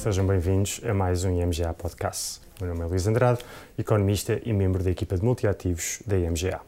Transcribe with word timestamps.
sejam 0.00 0.26
bem-vindos 0.26 0.80
a 0.82 0.94
mais 0.94 1.24
um 1.24 1.42
IMGA 1.42 1.74
Podcast. 1.74 2.40
Meu 2.58 2.70
nome 2.70 2.86
é 2.86 2.86
Luís 2.86 3.06
Andrade, 3.06 3.40
economista 3.76 4.40
e 4.46 4.50
membro 4.50 4.82
da 4.82 4.90
equipa 4.90 5.14
de 5.14 5.22
multiativos 5.22 6.02
da 6.06 6.16
IMGA. 6.16 6.58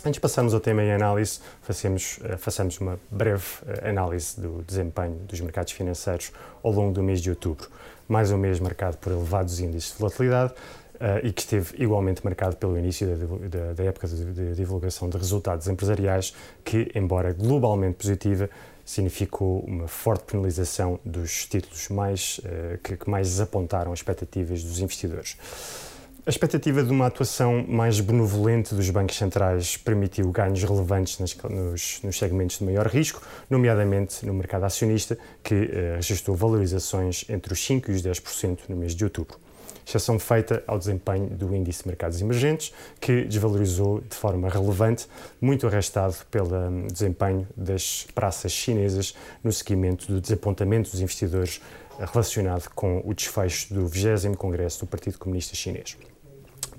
Antes 0.00 0.14
de 0.14 0.20
passarmos 0.20 0.52
ao 0.52 0.58
tema 0.58 0.82
em 0.82 0.92
análise, 0.92 1.38
façamos, 1.62 2.18
eh, 2.24 2.36
façamos 2.36 2.80
uma 2.80 2.98
breve 3.12 3.44
eh, 3.64 3.90
análise 3.90 4.40
do 4.40 4.60
desempenho 4.66 5.14
dos 5.28 5.40
mercados 5.40 5.72
financeiros 5.72 6.32
ao 6.60 6.72
longo 6.72 6.92
do 6.92 7.00
mês 7.00 7.22
de 7.22 7.30
outubro. 7.30 7.68
Mais 8.08 8.32
um 8.32 8.36
mês 8.36 8.58
marcado 8.58 8.96
por 8.96 9.12
elevados 9.12 9.60
índices 9.60 9.92
de 9.92 9.98
volatilidade 10.00 10.52
uh, 10.98 11.24
e 11.24 11.32
que 11.32 11.42
esteve 11.42 11.80
igualmente 11.80 12.24
marcado 12.24 12.56
pelo 12.56 12.76
início 12.76 13.06
da, 13.06 13.58
da, 13.58 13.72
da 13.74 13.84
época 13.84 14.08
de, 14.08 14.32
de 14.32 14.54
divulgação 14.54 15.08
de 15.08 15.16
resultados 15.16 15.68
empresariais, 15.68 16.34
que, 16.64 16.90
embora 16.94 17.32
globalmente 17.32 17.98
positiva, 17.98 18.50
significou 18.88 19.60
uma 19.66 19.86
forte 19.86 20.24
penalização 20.24 20.98
dos 21.04 21.44
títulos 21.44 21.88
mais, 21.90 22.38
uh, 22.38 22.78
que, 22.82 22.98
mais 23.08 23.28
desapontaram 23.28 23.92
as 23.92 23.98
expectativas 23.98 24.64
dos 24.64 24.80
investidores. 24.80 25.36
A 26.24 26.30
expectativa 26.30 26.82
de 26.82 26.90
uma 26.90 27.06
atuação 27.06 27.66
mais 27.68 28.00
benevolente 28.00 28.74
dos 28.74 28.88
bancos 28.88 29.16
centrais 29.16 29.76
permitiu 29.76 30.30
ganhos 30.30 30.62
relevantes 30.62 31.18
nas, 31.18 31.36
nos, 31.36 32.00
nos, 32.02 32.18
segmentos 32.18 32.58
de 32.58 32.64
maior 32.64 32.86
risco, 32.86 33.20
nomeadamente 33.50 34.24
no 34.24 34.32
mercado 34.32 34.64
acionista, 34.64 35.18
que 35.44 35.54
uh, 35.54 35.96
registrou 35.96 36.34
valorizações 36.34 37.26
entre 37.28 37.52
os 37.52 37.60
5% 37.60 37.88
e 37.88 37.92
os 37.92 38.02
10% 38.02 38.60
no 38.70 38.76
mês 38.76 38.94
de 38.94 39.04
outubro 39.04 39.38
exceção 39.88 40.18
feita 40.18 40.62
ao 40.66 40.78
desempenho 40.78 41.30
do 41.30 41.54
índice 41.54 41.82
de 41.82 41.88
mercados 41.88 42.20
emergentes, 42.20 42.72
que 43.00 43.24
desvalorizou 43.24 44.00
de 44.00 44.14
forma 44.14 44.48
relevante, 44.48 45.06
muito 45.40 45.66
arrastado 45.66 46.14
pelo 46.30 46.54
hum, 46.54 46.86
desempenho 46.86 47.48
das 47.56 48.06
praças 48.14 48.52
chinesas 48.52 49.14
no 49.42 49.50
seguimento 49.50 50.12
do 50.12 50.20
desapontamento 50.20 50.90
dos 50.90 51.00
investidores 51.00 51.60
relacionado 51.98 52.68
com 52.74 53.02
o 53.04 53.14
desfecho 53.14 53.74
do 53.74 53.86
20 53.86 54.36
Congresso 54.36 54.84
do 54.84 54.86
Partido 54.86 55.18
Comunista 55.18 55.56
Chinês. 55.56 55.96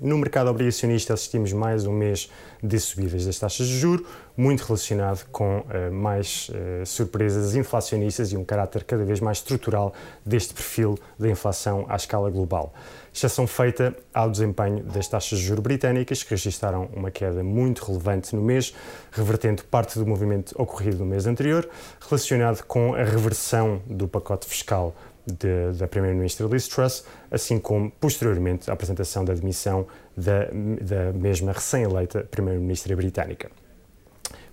No 0.02 0.16
mercado 0.16 0.48
obrigacionista 0.48 1.12
assistimos 1.12 1.52
mais 1.52 1.84
um 1.84 1.92
mês 1.92 2.30
de 2.62 2.80
subidas 2.80 3.26
das 3.26 3.38
taxas 3.38 3.66
de 3.66 3.78
juro, 3.78 4.06
muito 4.34 4.62
relacionado 4.62 5.26
com 5.30 5.58
uh, 5.58 5.92
mais 5.92 6.48
uh, 6.48 6.86
surpresas 6.86 7.54
inflacionistas 7.54 8.32
e 8.32 8.36
um 8.38 8.42
caráter 8.42 8.82
cada 8.84 9.04
vez 9.04 9.20
mais 9.20 9.36
estrutural 9.38 9.92
deste 10.24 10.54
perfil 10.54 10.98
da 11.18 11.28
inflação 11.28 11.84
à 11.86 11.96
escala 11.96 12.30
global. 12.30 12.72
Exceção 13.12 13.46
feita 13.46 13.94
ao 14.14 14.30
desempenho 14.30 14.82
das 14.84 15.06
taxas 15.06 15.38
de 15.38 15.44
juros 15.44 15.62
britânicas, 15.62 16.22
que 16.22 16.30
registraram 16.30 16.88
uma 16.94 17.10
queda 17.10 17.44
muito 17.44 17.84
relevante 17.84 18.34
no 18.34 18.40
mês, 18.40 18.74
revertendo 19.12 19.64
parte 19.64 19.98
do 19.98 20.06
movimento 20.06 20.54
ocorrido 20.56 21.00
no 21.00 21.04
mês 21.04 21.26
anterior, 21.26 21.68
relacionado 22.08 22.62
com 22.62 22.94
a 22.94 23.04
reversão 23.04 23.82
do 23.86 24.08
pacote 24.08 24.46
fiscal 24.46 24.96
de, 25.26 25.78
da 25.78 25.86
Primeira-Ministra 25.86 26.46
Liz 26.46 26.68
Truss, 26.68 27.04
assim 27.30 27.58
como, 27.58 27.90
posteriormente, 27.90 28.70
a 28.70 28.74
apresentação 28.74 29.24
da 29.24 29.34
demissão 29.34 29.86
da, 30.16 30.46
da 30.80 31.12
mesma 31.12 31.52
recém-eleita 31.52 32.26
Primeira-Ministra 32.30 32.94
britânica. 32.96 33.50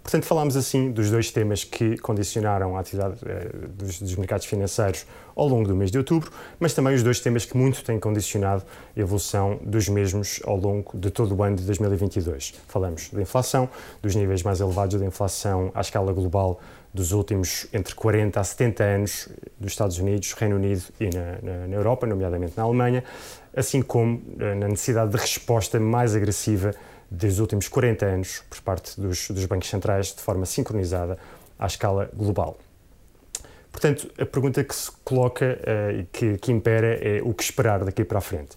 Portanto, 0.08 0.24
falámos 0.24 0.56
assim 0.56 0.90
dos 0.90 1.12
dois 1.12 1.32
temas 1.32 1.66
que 1.66 1.98
condicionaram 1.98 2.78
a 2.78 2.80
atividade 2.80 3.18
eh, 3.26 3.50
dos, 3.68 4.00
dos, 4.00 4.16
mercados 4.16 4.46
financeiros 4.46 5.06
ao 5.36 5.50
longo 5.50 5.68
do 5.68 5.76
mês 5.76 5.92
de 5.92 5.98
outubro, 5.98 6.32
mas 6.58 6.74
também 6.74 6.96
os 6.96 7.04
dois 7.04 7.20
temas 7.20 7.44
que 7.44 7.58
muito 7.58 7.84
têm 7.84 8.00
condicionado 8.00 8.64
a 8.96 9.00
evolução 9.02 9.60
dos 9.62 9.90
mesmos 9.90 10.40
ao 10.46 10.56
longo 10.56 10.98
de 10.98 11.12
todo 11.12 11.36
o 11.36 11.44
ano 11.44 11.58
de 11.58 11.64
2022. 11.64 12.54
Falamos 12.70 13.10
da 13.10 13.22
inflação, 13.22 13.70
dos 14.02 14.16
níveis 14.16 14.44
mais 14.44 14.62
elevados 14.62 14.98
da 14.98 15.06
inflação 15.06 15.74
à 15.76 15.82
escala 15.82 16.14
global 16.14 16.62
dos 16.98 17.12
últimos 17.12 17.68
entre 17.72 17.94
40 17.94 18.40
a 18.40 18.44
70 18.44 18.84
anos 18.84 19.30
dos 19.60 19.72
Estados 19.72 20.00
Unidos, 20.00 20.34
Reino 20.34 20.56
Unido 20.56 20.82
e 21.00 21.10
na, 21.12 21.68
na, 21.68 21.76
Europa, 21.76 22.08
nomeadamente 22.08 22.54
na 22.58 22.64
Alemanha, 22.64 23.04
assim 23.56 23.84
como 23.84 24.20
eh, 24.40 24.56
na 24.56 24.68
necessidade 24.68 25.12
de 25.12 25.18
resposta 25.18 25.80
mais 25.80 26.16
agressiva 26.16 26.74
dos 27.10 27.38
últimos 27.38 27.68
40 27.68 28.04
anos 28.04 28.44
por 28.50 28.60
parte 28.62 29.00
dos, 29.00 29.30
dos 29.30 29.46
bancos 29.46 29.70
centrais 29.70 30.08
de 30.08 30.22
forma 30.22 30.46
sincronizada 30.48 31.20
à 31.60 31.68
escala 31.68 32.10
global. 32.16 32.58
Portanto, 33.72 34.10
a 34.20 34.26
pergunta 34.26 34.64
que 34.64 34.74
se 34.74 34.92
coloca 35.04 35.46
e 35.46 36.02
uh, 36.02 36.08
que, 36.12 36.38
que 36.40 36.52
impera 36.52 36.98
é 37.00 37.22
o 37.22 37.32
que 37.32 37.44
esperar 37.44 37.86
daqui 37.86 38.04
para 38.04 38.18
a 38.18 38.22
frente 38.22 38.56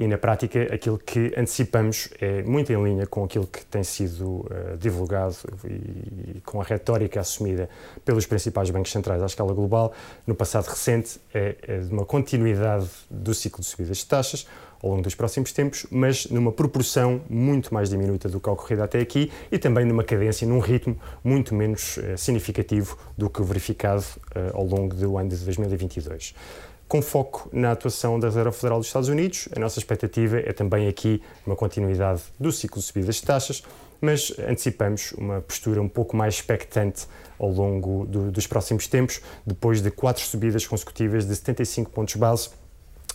e 0.00 0.06
na 0.06 0.16
prática 0.16 0.62
aquilo 0.74 0.98
que 0.98 1.30
antecipamos 1.36 2.08
é 2.18 2.42
muito 2.42 2.72
em 2.72 2.82
linha 2.82 3.06
com 3.06 3.22
aquilo 3.22 3.46
que 3.46 3.62
tem 3.66 3.84
sido 3.84 4.24
uh, 4.24 4.78
divulgado 4.78 5.36
e, 5.62 6.36
e, 6.36 6.40
com 6.40 6.58
a 6.58 6.64
retórica 6.64 7.20
assumida 7.20 7.68
pelos 8.02 8.24
principais 8.24 8.70
bancos 8.70 8.90
centrais 8.90 9.22
à 9.22 9.26
escala 9.26 9.52
global. 9.52 9.92
No 10.26 10.34
passado 10.34 10.64
recente, 10.68 11.20
é, 11.34 11.54
é 11.68 11.78
de 11.80 11.92
uma 11.92 12.06
continuidade 12.06 12.88
do 13.10 13.34
ciclo 13.34 13.60
de 13.60 13.66
subidas 13.66 13.98
de 13.98 14.06
taxas 14.06 14.46
ao 14.82 14.88
longo 14.88 15.02
dos 15.02 15.14
próximos 15.14 15.52
tempos, 15.52 15.84
mas 15.90 16.30
numa 16.30 16.50
proporção 16.50 17.20
muito 17.28 17.74
mais 17.74 17.90
diminuta 17.90 18.26
do 18.26 18.40
que 18.40 18.48
a 18.48 18.52
ocorrido 18.52 18.82
até 18.82 19.00
aqui 19.00 19.30
e 19.52 19.58
também 19.58 19.84
numa 19.84 20.02
cadência, 20.02 20.48
num 20.48 20.60
ritmo 20.60 20.98
muito 21.22 21.54
menos 21.54 21.98
uh, 21.98 22.16
significativo 22.16 22.96
do 23.18 23.28
que 23.28 23.42
o 23.42 23.44
verificado 23.44 24.00
uh, 24.34 24.56
ao 24.56 24.64
longo 24.64 24.94
do 24.94 25.18
ano 25.18 25.28
de 25.28 25.36
2022 25.36 26.34
com 26.90 27.00
foco 27.00 27.48
na 27.52 27.70
atuação 27.70 28.18
da 28.18 28.26
Reserva 28.26 28.50
Federal 28.50 28.80
dos 28.80 28.88
Estados 28.88 29.08
Unidos. 29.08 29.48
A 29.54 29.60
nossa 29.60 29.78
expectativa 29.78 30.38
é 30.38 30.52
também 30.52 30.88
aqui 30.88 31.22
uma 31.46 31.54
continuidade 31.54 32.20
do 32.36 32.50
ciclo 32.50 32.80
de 32.80 32.84
subidas 32.84 33.14
de 33.14 33.22
taxas, 33.22 33.62
mas 34.00 34.34
antecipamos 34.40 35.12
uma 35.12 35.40
postura 35.40 35.80
um 35.80 35.88
pouco 35.88 36.16
mais 36.16 36.34
expectante 36.34 37.06
ao 37.38 37.48
longo 37.48 38.04
do, 38.06 38.32
dos 38.32 38.44
próximos 38.48 38.88
tempos, 38.88 39.20
depois 39.46 39.80
de 39.80 39.88
quatro 39.88 40.24
subidas 40.24 40.66
consecutivas 40.66 41.24
de 41.24 41.36
75 41.36 41.92
pontos 41.92 42.16
base 42.16 42.50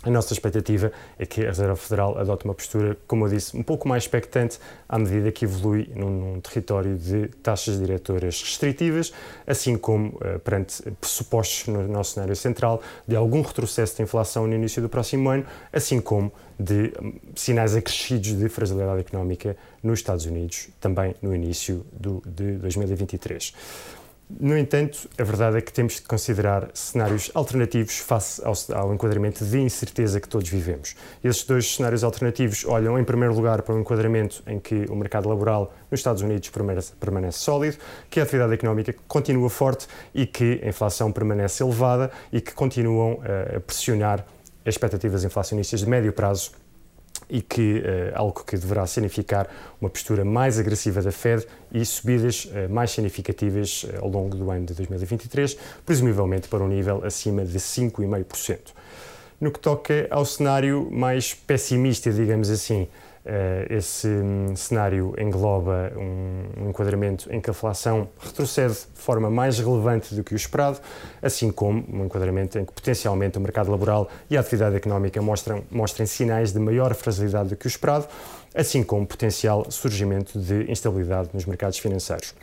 a 0.05 0.09
nossa 0.11 0.33
expectativa 0.33 0.91
é 1.17 1.25
que 1.25 1.41
a 1.41 1.47
Reserva 1.47 1.75
Federal 1.75 2.17
adote 2.17 2.45
uma 2.45 2.53
postura, 2.53 2.95
como 3.07 3.25
eu 3.25 3.29
disse, 3.29 3.57
um 3.57 3.63
pouco 3.63 3.87
mais 3.87 4.03
expectante 4.03 4.59
à 4.87 4.99
medida 4.99 5.31
que 5.31 5.45
evolui 5.45 5.89
num, 5.95 6.09
num 6.09 6.41
território 6.41 6.95
de 6.95 7.27
taxas 7.41 7.79
diretoras 7.79 8.39
restritivas, 8.41 9.11
assim 9.47 9.75
como 9.75 10.09
uh, 10.09 10.39
perante 10.43 10.83
pressupostos 11.01 11.73
no 11.73 11.87
nosso 11.87 12.13
cenário 12.13 12.35
central 12.35 12.83
de 13.07 13.15
algum 13.15 13.41
retrocesso 13.41 13.95
de 13.95 14.03
inflação 14.03 14.45
no 14.45 14.53
início 14.53 14.79
do 14.79 14.87
próximo 14.87 15.27
ano, 15.27 15.45
assim 15.73 15.99
como 15.99 16.31
de 16.59 16.93
um, 17.01 17.13
sinais 17.35 17.75
acrescidos 17.75 18.33
de 18.33 18.47
fragilidade 18.47 19.01
económica 19.01 19.57
nos 19.81 19.99
Estados 19.99 20.25
Unidos, 20.27 20.69
também 20.79 21.15
no 21.19 21.33
início 21.33 21.83
do, 21.91 22.21
de 22.25 22.57
2023. 22.57 23.53
No 24.27 24.57
entanto, 24.57 25.07
a 25.19 25.23
verdade 25.23 25.57
é 25.57 25.61
que 25.61 25.71
temos 25.71 25.95
de 25.95 26.01
considerar 26.01 26.71
cenários 26.73 27.29
alternativos 27.35 27.99
face 27.99 28.41
ao, 28.43 28.53
ao, 28.75 28.91
enquadramento 28.91 29.45
de 29.45 29.59
incerteza 29.59 30.19
que 30.19 30.27
todos 30.27 30.49
vivemos. 30.49 30.95
Esses 31.23 31.43
dois 31.43 31.75
cenários 31.75 32.03
alternativos 32.03 32.65
olham, 32.65 32.97
em 32.97 33.03
primeiro 33.03 33.35
lugar, 33.35 33.61
para 33.61 33.75
um 33.75 33.81
enquadramento 33.81 34.41
em 34.47 34.59
que 34.59 34.87
o 34.89 34.95
mercado 34.95 35.29
laboral 35.29 35.71
nos 35.91 35.99
Estados 35.99 36.23
Unidos 36.23 36.49
permanece, 36.49 36.93
permanece 36.99 37.37
sólido, 37.37 37.77
que 38.09 38.19
a 38.19 38.23
atividade 38.23 38.53
económica 38.55 38.95
continua 39.07 39.47
forte 39.47 39.87
e 40.13 40.25
que 40.25 40.59
a 40.63 40.69
inflação 40.69 41.11
permanece 41.11 41.61
elevada 41.61 42.09
e 42.33 42.41
que 42.41 42.51
continuam 42.51 43.19
a 43.55 43.59
pressionar 43.59 44.25
as 44.65 44.73
expectativas 44.73 45.23
inflacionistas 45.23 45.81
de 45.81 45.87
médio 45.87 46.11
prazo 46.11 46.51
e 47.29 47.41
que 47.41 47.79
uh, 47.79 47.83
algo 48.15 48.43
que 48.43 48.57
deverá 48.57 48.85
significar 48.85 49.47
uma 49.79 49.89
postura 49.89 50.23
mais 50.23 50.59
agressiva 50.59 51.01
da 51.01 51.11
Fed 51.11 51.45
e 51.71 51.83
subidas 51.85 52.45
uh, 52.45 52.69
mais 52.69 52.91
significativas 52.91 53.83
uh, 53.83 54.03
ao 54.03 54.09
longo 54.09 54.35
do 54.35 54.49
ano 54.51 54.65
de 54.65 54.73
2023, 54.73 55.57
presumivelmente 55.85 56.47
para 56.47 56.63
um 56.63 56.67
nível 56.67 57.03
acima 57.03 57.43
de 57.43 57.57
5,5%. 57.57 58.59
No 59.39 59.51
que 59.51 59.59
toca 59.59 60.07
ao 60.09 60.25
cenário 60.25 60.89
mais 60.91 61.33
pessimista, 61.33 62.09
digamos 62.11 62.49
assim, 62.49 62.83
eh, 62.83 62.87
esse 63.69 64.07
um, 64.07 64.55
cenário 64.55 65.15
engloba 65.17 65.91
um, 65.97 66.69
enquadramento 66.69 67.27
em 67.33 67.41
que 67.41 67.49
a 67.49 67.51
inflação 67.51 68.07
retrocede 68.19 68.73
de 68.73 69.01
forma 69.01 69.29
mais 69.29 69.57
relevante 69.57 70.13
do 70.13 70.23
que 70.23 70.33
o 70.33 70.35
esperado, 70.35 70.79
assim 71.21 71.51
como 71.51 71.83
um 71.91 72.05
enquadramento 72.05 72.59
em 72.59 72.65
que 72.65 72.71
potencialmente 72.71 73.37
o 73.37 73.41
mercado 73.41 73.71
laboral 73.71 74.07
e 74.29 74.37
a 74.37 74.41
atividade 74.41 74.75
económica 74.75 75.21
mostram, 75.21 75.63
mostrem 75.71 76.05
sinais 76.05 76.53
de 76.53 76.59
maior 76.59 76.93
fragilidade 76.93 77.49
do 77.49 77.55
que 77.55 77.65
o 77.65 77.67
esperado, 77.67 78.07
assim 78.53 78.83
como 78.83 79.07
potencial 79.07 79.69
surgimento 79.71 80.39
de 80.39 80.71
instabilidade 80.71 81.29
nos 81.33 81.45
mercados 81.45 81.79
financeiros. 81.79 82.35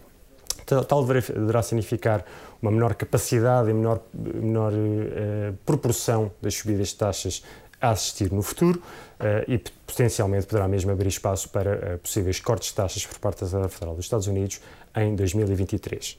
Tal 0.65 1.05
deverá 1.05 1.63
significar 1.63 2.25
uma 2.61 2.71
menor 2.71 2.95
capacidade 2.95 3.69
e 3.71 3.75
menor, 3.75 4.01
menor 4.15 4.73
uh, 4.73 5.53
proporção 5.67 6.31
das 6.41 6.55
subidas 6.55 6.89
de 6.89 6.95
taxas 6.95 7.43
a 7.83 7.91
assistir 7.91 8.33
no 8.33 8.41
futuro 8.41 8.81
uh, 9.21 9.51
e 9.51 9.59
potencialmente 9.87 10.47
poderá 10.47 10.69
mesmo 10.69 10.93
abrir 10.93 11.09
espaço 11.09 11.49
para 11.49 11.97
uh, 11.97 11.99
possíveis 11.99 12.41
cortes 12.41 12.69
de 12.69 12.75
taxas 12.77 13.05
por 13.05 13.19
parte 13.19 13.45
da 13.45 13.69
Federal 13.69 13.97
dos 13.97 14.07
Estados 14.07 14.29
Unidos 14.29 14.61
em 14.97 15.15
2023. 15.17 16.17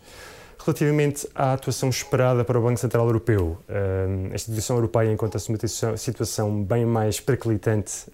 Relativamente 0.60 1.28
à 1.36 1.54
atuação 1.54 1.90
esperada 1.90 2.46
para 2.46 2.58
o 2.58 2.62
Banco 2.62 2.80
Central 2.80 3.06
Europeu, 3.06 3.58
esta 3.68 4.36
instituição 4.36 4.78
europeia 4.78 5.12
encontra-se 5.12 5.52
numa 5.52 5.98
situação 5.98 6.64
bem 6.64 6.86
mais 6.86 7.20
periclitante 7.20 8.06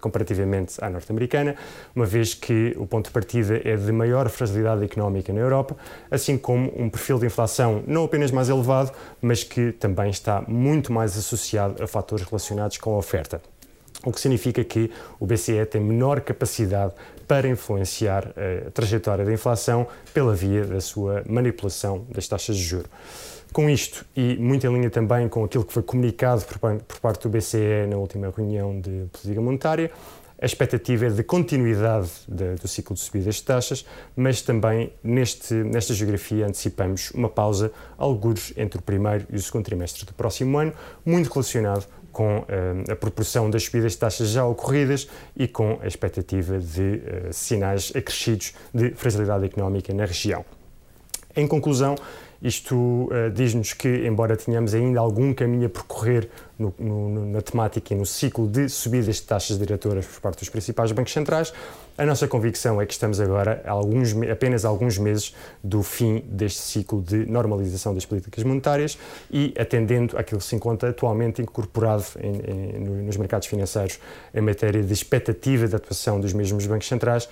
comparativamente 0.00 0.82
à 0.82 0.90
norte-americana, 0.90 1.54
uma 1.94 2.04
vez 2.04 2.34
que 2.34 2.74
o 2.76 2.86
ponto 2.86 3.06
de 3.06 3.12
partida 3.12 3.60
é 3.64 3.76
de 3.76 3.92
maior 3.92 4.28
fragilidade 4.28 4.84
económica 4.84 5.32
na 5.32 5.40
Europa, 5.40 5.76
assim 6.10 6.36
como 6.36 6.72
um 6.76 6.90
perfil 6.90 7.18
de 7.18 7.26
inflação 7.26 7.82
não 7.86 8.04
apenas 8.04 8.30
mais 8.30 8.48
elevado, 8.48 8.92
mas 9.22 9.44
que 9.44 9.72
também 9.72 10.10
está 10.10 10.42
muito 10.48 10.92
mais 10.92 11.16
associado 11.16 11.82
a 11.82 11.86
fatores 11.86 12.24
relacionados 12.24 12.78
com 12.78 12.94
a 12.94 12.98
oferta 12.98 13.40
o 14.04 14.12
que 14.12 14.20
significa 14.20 14.62
que 14.62 14.90
o 15.18 15.26
BCE 15.26 15.66
tem 15.66 15.80
menor 15.80 16.20
capacidade 16.20 16.94
para 17.26 17.48
influenciar 17.48 18.32
a 18.66 18.70
trajetória 18.70 19.24
da 19.24 19.32
inflação 19.32 19.86
pela 20.14 20.34
via 20.34 20.64
da 20.64 20.80
sua 20.80 21.22
manipulação 21.28 22.06
das 22.08 22.26
taxas 22.26 22.56
de 22.56 22.62
juros. 22.62 22.90
Com 23.52 23.68
isto, 23.68 24.04
e 24.14 24.36
muito 24.36 24.66
em 24.66 24.72
linha 24.72 24.90
também 24.90 25.28
com 25.28 25.44
aquilo 25.44 25.64
que 25.64 25.72
foi 25.72 25.82
comunicado 25.82 26.44
por 26.44 27.00
parte 27.00 27.22
do 27.22 27.28
BCE 27.28 27.86
na 27.88 27.96
última 27.96 28.32
reunião 28.34 28.78
de 28.80 29.06
política 29.10 29.40
monetária, 29.40 29.90
a 30.40 30.46
expectativa 30.46 31.06
é 31.06 31.10
de 31.10 31.24
continuidade 31.24 32.08
de, 32.28 32.54
do 32.54 32.68
ciclo 32.68 32.94
de 32.94 33.00
subidas 33.00 33.36
de 33.36 33.42
taxas, 33.42 33.84
mas 34.14 34.40
também 34.40 34.92
neste, 35.02 35.52
nesta 35.52 35.92
geografia 35.92 36.46
antecipamos 36.46 37.10
uma 37.10 37.28
pausa, 37.28 37.72
alguns 37.96 38.52
entre 38.56 38.78
o 38.78 38.82
primeiro 38.82 39.26
e 39.30 39.36
o 39.36 39.42
segundo 39.42 39.64
trimestre 39.64 40.06
do 40.06 40.14
próximo 40.14 40.56
ano, 40.56 40.72
muito 41.04 41.28
relacionado 41.28 41.86
com 42.12 42.38
uh, 42.38 42.44
a 42.90 42.96
proporção 42.96 43.50
das 43.50 43.64
subidas 43.64 43.92
de 43.92 43.98
taxas 43.98 44.28
já 44.30 44.44
ocorridas 44.44 45.08
e 45.36 45.46
com 45.46 45.78
a 45.82 45.86
expectativa 45.86 46.58
de 46.58 46.80
uh, 46.80 47.32
sinais 47.32 47.92
acrescidos 47.94 48.54
de 48.72 48.90
fragilidade 48.90 49.44
económica 49.44 49.92
na 49.94 50.04
região. 50.04 50.44
Em 51.36 51.46
conclusão, 51.46 51.94
isto 52.40 52.74
uh, 52.76 53.30
diz-nos 53.34 53.72
que, 53.72 53.88
embora 54.06 54.36
tenhamos 54.36 54.74
ainda 54.74 55.00
algum 55.00 55.34
caminho 55.34 55.66
a 55.66 55.68
percorrer 55.68 56.28
no, 56.58 56.72
no, 56.78 57.26
na 57.26 57.42
temática 57.42 57.92
e 57.92 57.96
no 57.96 58.06
ciclo 58.06 58.46
de 58.46 58.68
subidas 58.68 59.16
de 59.16 59.22
taxas 59.22 59.58
diretoras 59.58 60.06
por 60.06 60.20
parte 60.20 60.38
dos 60.40 60.48
principais 60.48 60.92
bancos 60.92 61.12
centrais, 61.12 61.52
a 61.96 62.06
nossa 62.06 62.28
convicção 62.28 62.80
é 62.80 62.86
que 62.86 62.92
estamos 62.92 63.20
agora 63.20 63.60
alguns, 63.66 64.14
apenas 64.30 64.64
alguns 64.64 64.98
meses 64.98 65.34
do 65.64 65.82
fim 65.82 66.22
deste 66.28 66.60
ciclo 66.60 67.02
de 67.02 67.26
normalização 67.26 67.92
das 67.92 68.06
políticas 68.06 68.44
monetárias 68.44 68.96
e 69.30 69.52
atendendo 69.58 70.16
àquilo 70.16 70.38
que 70.38 70.46
se 70.46 70.54
encontra 70.54 70.90
atualmente 70.90 71.42
incorporado 71.42 72.04
em, 72.20 72.76
em, 72.76 73.04
nos 73.04 73.16
mercados 73.16 73.48
financeiros 73.48 73.98
em 74.32 74.40
matéria 74.40 74.80
de 74.80 74.92
expectativa 74.92 75.66
de 75.66 75.74
atuação 75.74 76.20
dos 76.20 76.32
mesmos 76.32 76.64
bancos 76.66 76.86
centrais, 76.86 77.28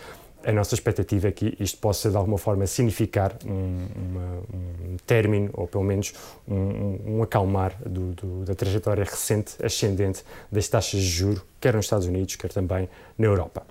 a 0.46 0.52
nossa 0.52 0.76
expectativa 0.76 1.26
é 1.26 1.32
que 1.32 1.56
isto 1.58 1.78
possa, 1.78 2.08
de 2.08 2.16
alguma 2.16 2.38
forma, 2.38 2.64
significar 2.68 3.36
um, 3.44 3.88
uma, 3.96 4.42
um 4.54 4.96
término, 5.04 5.50
ou 5.52 5.66
pelo 5.66 5.82
menos 5.82 6.14
um, 6.46 7.16
um 7.16 7.22
acalmar 7.22 7.76
do, 7.84 8.12
do, 8.12 8.44
da 8.44 8.54
trajetória 8.54 9.02
recente 9.02 9.54
ascendente 9.60 10.22
das 10.50 10.68
taxas 10.68 11.00
de 11.00 11.08
juro, 11.08 11.42
quer 11.60 11.74
nos 11.74 11.86
Estados 11.86 12.06
Unidos, 12.06 12.36
quer 12.36 12.52
também 12.52 12.88
na 13.18 13.26
Europa. 13.26 13.66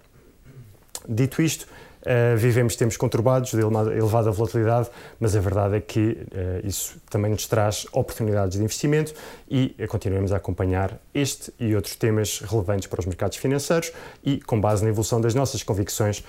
Dito 1.08 1.42
isto, 1.42 1.66
uh, 2.06 2.38
vivemos 2.38 2.76
tempos 2.76 2.98
conturbados, 2.98 3.52
de 3.52 3.60
elevada 3.60 4.32
volatilidade, 4.32 4.90
mas 5.20 5.36
a 5.36 5.40
verdade 5.40 5.76
é 5.76 5.82
que 5.82 6.00
uh, 6.10 6.66
isso 6.66 6.98
também 7.10 7.32
nos 7.32 7.48
traz 7.48 7.86
oportunidades 7.92 8.58
de 8.58 8.64
investimento 8.64 9.14
e 9.50 9.76
uh, 9.80 9.88
continuamos 9.88 10.32
a 10.32 10.38
acompanhar 10.38 11.00
este 11.14 11.54
e 11.60 11.76
outros 11.76 11.96
temas 11.96 12.40
relevantes 12.40 12.88
para 12.88 13.00
os 13.00 13.06
mercados 13.06 13.38
financeiros 13.38 13.92
e, 14.24 14.40
com 14.40 14.60
base 14.60 14.84
na 14.84 14.90
evolução 14.90 15.20
das 15.20 15.34
nossas 15.34 15.64
convicções, 15.64 16.24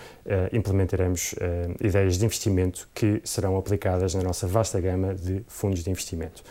implementaremos 0.52 1.34
ideias 1.80 2.18
de 2.18 2.24
investimento 2.24 2.88
que 2.94 3.20
serão 3.24 3.56
aplicadas 3.56 4.14
na 4.14 4.22
nossa 4.22 4.46
vasta 4.46 4.80
gama 4.80 5.14
de 5.14 5.42
fundos 5.48 5.82
de 5.82 5.90
investimento. 5.90 6.42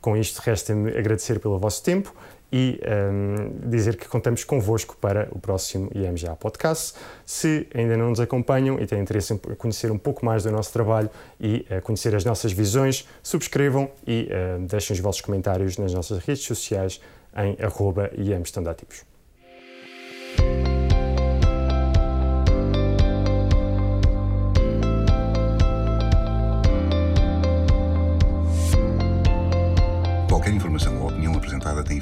Com 0.00 0.16
isto, 0.16 0.38
resta-me 0.38 0.90
agradecer 0.96 1.40
pelo 1.40 1.58
vosso 1.58 1.82
tempo 1.82 2.14
e 2.52 2.80
um, 3.12 3.68
dizer 3.68 3.96
que 3.96 4.08
contamos 4.08 4.44
convosco 4.44 4.96
para 5.00 5.28
o 5.32 5.38
próximo 5.38 5.90
IMGA 5.94 6.36
Podcast. 6.36 6.96
Se 7.24 7.66
ainda 7.74 7.96
não 7.96 8.10
nos 8.10 8.20
acompanham 8.20 8.78
e 8.80 8.86
têm 8.86 9.00
interesse 9.00 9.34
em 9.34 9.38
conhecer 9.56 9.90
um 9.90 9.98
pouco 9.98 10.24
mais 10.24 10.44
do 10.44 10.50
nosso 10.50 10.72
trabalho 10.72 11.10
e 11.40 11.66
uh, 11.70 11.82
conhecer 11.82 12.14
as 12.14 12.24
nossas 12.24 12.52
visões, 12.52 13.08
subscrevam 13.22 13.90
e 14.06 14.28
uh, 14.30 14.66
deixem 14.66 14.94
os 14.94 15.00
vossos 15.00 15.20
comentários 15.20 15.76
nas 15.76 15.92
nossas 15.92 16.18
redes 16.24 16.44
sociais 16.44 17.00
em 17.36 17.56
arroba 17.62 18.10
IMStandativos. 18.16 18.98
tem 18.98 19.15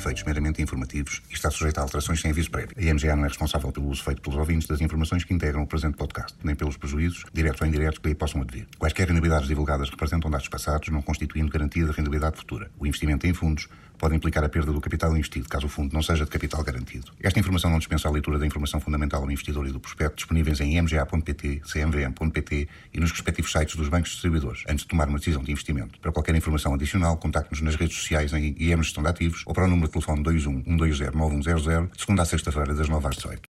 efeitos 0.05 0.23
meramente 0.25 0.61
informativos 0.61 1.23
e 1.31 1.35
está 1.35 1.51
sujeita 1.51 1.81
a 1.81 1.85
alterações 1.85 2.21
sem 2.21 2.31
aviso 2.31 2.51
prévio. 2.51 2.77
A 2.77 2.83
IMGA 2.83 3.17
não 3.17 3.25
é 3.25 3.29
responsável 3.29 3.73
pelo 3.73 3.89
uso 3.89 4.05
feito 4.05 4.21
pelos 4.21 4.39
ouvintes 4.39 4.69
das 4.69 4.81
informações 4.83 5.25
que 5.25 5.33
integram 5.33 5.63
o 5.63 5.67
presente 5.67 5.97
podcast, 5.97 6.37
nem 6.45 6.55
pelos 6.55 6.77
prejuízos, 6.77 7.25
diretos 7.33 7.63
ou 7.63 7.67
indiretos, 7.67 7.99
que 7.99 8.09
lhe 8.09 8.15
possam 8.15 8.43
advir. 8.43 8.67
Quaisquer 8.79 9.09
rendibilidades 9.09 9.49
divulgadas 9.49 9.89
representam 9.89 10.31
dados 10.31 10.49
passados, 10.49 10.89
não 10.91 11.01
constituindo 11.01 11.51
garantia 11.51 11.87
de 11.87 11.93
rendibilidade 11.93 12.37
futura. 12.37 12.71
O 12.79 12.87
investimento 12.87 13.27
em 13.27 13.33
fundos 13.33 13.69
pode 13.99 14.17
implicar 14.17 14.45
a 14.45 14.49
perda 14.49 14.73
do 14.73 14.81
capital 14.81 15.17
investido, 15.17 15.49
caso 15.49 15.67
o 15.67 15.69
fundo 15.69 15.95
não 15.95 16.03
seja 16.03 16.25
de 16.25 16.31
capital 16.31 16.63
garantido. 16.63 17.13
Esta 17.23 17.39
informação 17.41 17.71
não 17.71 17.79
dispensa 17.79 18.09
a 18.09 18.11
leitura 18.11 18.39
da 18.39 18.47
informação 18.47 18.81
fundamental 18.81 19.23
ao 19.23 19.31
investidor 19.31 19.67
e 19.67 19.73
do 19.73 19.81
prospecto 19.81 20.17
disponíveis 20.17 20.61
em 20.61 20.77
imga.pt, 20.77 21.63
cmvm.pt 21.65 22.69
e 22.93 23.01
nos 23.01 23.11
respectivos 23.13 23.53
sites 23.53 23.77
dos 23.77 23.89
bancos 23.89 24.11
distribuidores, 24.11 24.65
antes 24.69 24.83
de 24.83 24.89
tomar 24.89 25.09
uma 25.09 25.19
decisão 25.19 25.43
de 25.43 25.53
investimento. 25.53 25.99
Para 26.01 26.13
qualquer 26.13 26.35
informação 26.35 26.75
adicional, 26.75 27.17
contacte-nos 27.17 27.63
nas 27.63 27.77
redes 27.77 27.97
sociais 27.97 28.33
em 28.33 28.55
IM 28.59 28.83
Gestão 28.83 29.03
de 29.03 29.09
Ativos 29.09 29.43
ou 29.47 29.55
para 29.55 29.65
o 29.65 29.69
número 29.69 29.89
telefone 29.95 30.23
21 30.23 30.63
120 30.67 31.17
9100, 31.17 31.91
de 31.95 32.01
segunda 32.03 32.23
a 32.23 32.27
sexta-feira, 32.27 32.75
das 32.75 32.89
9 32.89 33.09
às 33.09 33.17
18. 33.17 33.54